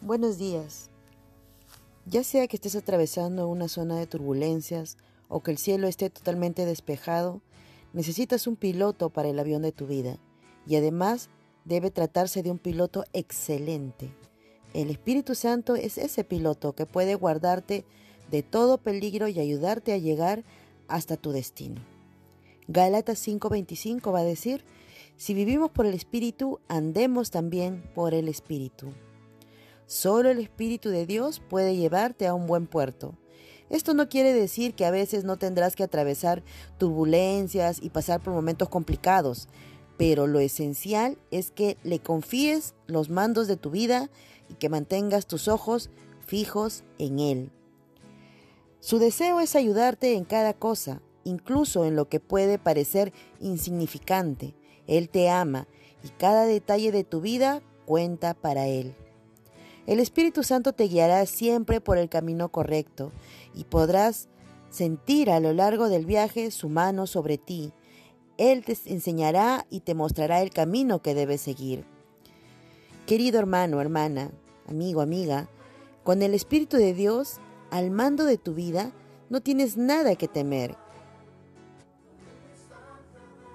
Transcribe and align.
Buenos 0.00 0.38
días. 0.38 0.90
Ya 2.06 2.22
sea 2.22 2.46
que 2.46 2.54
estés 2.54 2.76
atravesando 2.76 3.48
una 3.48 3.66
zona 3.66 3.98
de 3.98 4.06
turbulencias 4.06 4.96
o 5.26 5.42
que 5.42 5.50
el 5.50 5.58
cielo 5.58 5.88
esté 5.88 6.08
totalmente 6.08 6.64
despejado, 6.64 7.42
necesitas 7.92 8.46
un 8.46 8.54
piloto 8.54 9.10
para 9.10 9.28
el 9.28 9.40
avión 9.40 9.62
de 9.62 9.72
tu 9.72 9.88
vida 9.88 10.16
y 10.68 10.76
además 10.76 11.30
debe 11.64 11.90
tratarse 11.90 12.44
de 12.44 12.52
un 12.52 12.60
piloto 12.60 13.02
excelente. 13.12 14.14
El 14.72 14.90
Espíritu 14.90 15.34
Santo 15.34 15.74
es 15.74 15.98
ese 15.98 16.22
piloto 16.22 16.74
que 16.74 16.86
puede 16.86 17.16
guardarte 17.16 17.84
de 18.30 18.44
todo 18.44 18.78
peligro 18.78 19.26
y 19.26 19.40
ayudarte 19.40 19.92
a 19.92 19.98
llegar 19.98 20.44
hasta 20.86 21.16
tu 21.16 21.32
destino. 21.32 21.80
Gálatas 22.68 23.18
5:25 23.18 24.12
va 24.12 24.20
a 24.20 24.24
decir, 24.24 24.64
si 25.16 25.34
vivimos 25.34 25.72
por 25.72 25.86
el 25.86 25.94
Espíritu, 25.94 26.60
andemos 26.68 27.32
también 27.32 27.82
por 27.96 28.14
el 28.14 28.28
Espíritu. 28.28 28.92
Solo 29.88 30.28
el 30.28 30.38
Espíritu 30.38 30.90
de 30.90 31.06
Dios 31.06 31.40
puede 31.40 31.74
llevarte 31.74 32.26
a 32.26 32.34
un 32.34 32.46
buen 32.46 32.66
puerto. 32.66 33.14
Esto 33.70 33.94
no 33.94 34.10
quiere 34.10 34.34
decir 34.34 34.74
que 34.74 34.84
a 34.84 34.90
veces 34.90 35.24
no 35.24 35.38
tendrás 35.38 35.76
que 35.76 35.82
atravesar 35.82 36.42
turbulencias 36.76 37.78
y 37.82 37.88
pasar 37.88 38.20
por 38.20 38.34
momentos 38.34 38.68
complicados, 38.68 39.48
pero 39.96 40.26
lo 40.26 40.40
esencial 40.40 41.16
es 41.30 41.50
que 41.50 41.78
le 41.84 42.00
confíes 42.00 42.74
los 42.86 43.08
mandos 43.08 43.48
de 43.48 43.56
tu 43.56 43.70
vida 43.70 44.10
y 44.50 44.54
que 44.56 44.68
mantengas 44.68 45.26
tus 45.26 45.48
ojos 45.48 45.88
fijos 46.26 46.84
en 46.98 47.18
Él. 47.18 47.50
Su 48.80 48.98
deseo 48.98 49.40
es 49.40 49.56
ayudarte 49.56 50.16
en 50.16 50.26
cada 50.26 50.52
cosa, 50.52 51.00
incluso 51.24 51.86
en 51.86 51.96
lo 51.96 52.10
que 52.10 52.20
puede 52.20 52.58
parecer 52.58 53.14
insignificante. 53.40 54.54
Él 54.86 55.08
te 55.08 55.30
ama 55.30 55.66
y 56.04 56.10
cada 56.10 56.44
detalle 56.44 56.92
de 56.92 57.04
tu 57.04 57.22
vida 57.22 57.62
cuenta 57.86 58.34
para 58.34 58.66
Él. 58.66 58.94
El 59.88 60.00
Espíritu 60.00 60.42
Santo 60.42 60.74
te 60.74 60.84
guiará 60.84 61.24
siempre 61.24 61.80
por 61.80 61.96
el 61.96 62.10
camino 62.10 62.50
correcto 62.50 63.10
y 63.54 63.64
podrás 63.64 64.28
sentir 64.68 65.30
a 65.30 65.40
lo 65.40 65.54
largo 65.54 65.88
del 65.88 66.04
viaje 66.04 66.50
su 66.50 66.68
mano 66.68 67.06
sobre 67.06 67.38
ti. 67.38 67.72
Él 68.36 68.66
te 68.66 68.76
enseñará 68.84 69.66
y 69.70 69.80
te 69.80 69.94
mostrará 69.94 70.42
el 70.42 70.50
camino 70.50 71.00
que 71.00 71.14
debes 71.14 71.40
seguir. 71.40 71.86
Querido 73.06 73.38
hermano, 73.38 73.80
hermana, 73.80 74.30
amigo, 74.66 75.00
amiga, 75.00 75.48
con 76.04 76.20
el 76.20 76.34
Espíritu 76.34 76.76
de 76.76 76.92
Dios 76.92 77.38
al 77.70 77.90
mando 77.90 78.26
de 78.26 78.36
tu 78.36 78.52
vida, 78.52 78.92
no 79.30 79.40
tienes 79.40 79.78
nada 79.78 80.16
que 80.16 80.28
temer, 80.28 80.76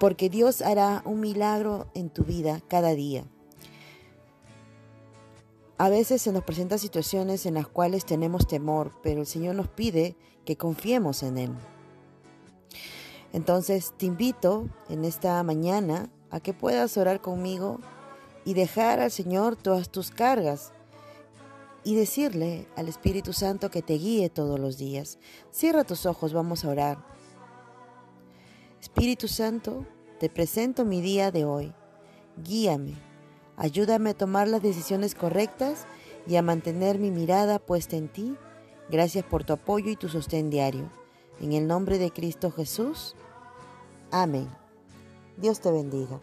porque 0.00 0.28
Dios 0.28 0.62
hará 0.62 1.00
un 1.04 1.20
milagro 1.20 1.86
en 1.94 2.10
tu 2.10 2.24
vida 2.24 2.60
cada 2.66 2.96
día. 2.96 3.24
A 5.84 5.90
veces 5.90 6.22
se 6.22 6.32
nos 6.32 6.44
presentan 6.44 6.78
situaciones 6.78 7.44
en 7.44 7.52
las 7.52 7.68
cuales 7.68 8.06
tenemos 8.06 8.46
temor, 8.46 8.92
pero 9.02 9.20
el 9.20 9.26
Señor 9.26 9.54
nos 9.54 9.68
pide 9.68 10.16
que 10.46 10.56
confiemos 10.56 11.22
en 11.22 11.36
Él. 11.36 11.52
Entonces 13.34 13.92
te 13.98 14.06
invito 14.06 14.66
en 14.88 15.04
esta 15.04 15.42
mañana 15.42 16.08
a 16.30 16.40
que 16.40 16.54
puedas 16.54 16.96
orar 16.96 17.20
conmigo 17.20 17.80
y 18.46 18.54
dejar 18.54 18.98
al 19.00 19.10
Señor 19.10 19.56
todas 19.56 19.90
tus 19.90 20.10
cargas 20.10 20.72
y 21.84 21.96
decirle 21.96 22.66
al 22.76 22.88
Espíritu 22.88 23.34
Santo 23.34 23.70
que 23.70 23.82
te 23.82 23.98
guíe 23.98 24.30
todos 24.30 24.58
los 24.58 24.78
días. 24.78 25.18
Cierra 25.50 25.84
tus 25.84 26.06
ojos, 26.06 26.32
vamos 26.32 26.64
a 26.64 26.70
orar. 26.70 27.06
Espíritu 28.80 29.28
Santo, 29.28 29.84
te 30.18 30.30
presento 30.30 30.86
mi 30.86 31.02
día 31.02 31.30
de 31.30 31.44
hoy. 31.44 31.74
Guíame 32.42 33.13
Ayúdame 33.56 34.10
a 34.10 34.14
tomar 34.14 34.48
las 34.48 34.62
decisiones 34.62 35.14
correctas 35.14 35.86
y 36.26 36.36
a 36.36 36.42
mantener 36.42 36.98
mi 36.98 37.10
mirada 37.10 37.58
puesta 37.58 37.96
en 37.96 38.08
ti. 38.08 38.36
Gracias 38.90 39.24
por 39.24 39.44
tu 39.44 39.52
apoyo 39.52 39.90
y 39.90 39.96
tu 39.96 40.08
sostén 40.08 40.50
diario. 40.50 40.90
En 41.40 41.52
el 41.52 41.66
nombre 41.66 41.98
de 41.98 42.10
Cristo 42.10 42.50
Jesús. 42.50 43.14
Amén. 44.10 44.48
Dios 45.36 45.60
te 45.60 45.70
bendiga. 45.70 46.20